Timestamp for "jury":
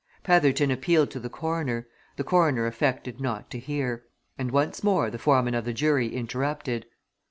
5.73-6.07